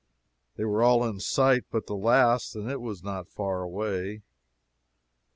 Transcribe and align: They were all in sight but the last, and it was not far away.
They 0.55 0.63
were 0.65 0.81
all 0.81 1.07
in 1.07 1.19
sight 1.19 1.65
but 1.69 1.85
the 1.85 1.95
last, 1.95 2.55
and 2.55 2.71
it 2.71 2.81
was 2.81 3.03
not 3.03 3.27
far 3.29 3.61
away. 3.61 4.23